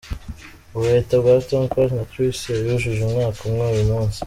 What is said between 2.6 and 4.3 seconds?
yujuje umwaka umwe uyu munsi.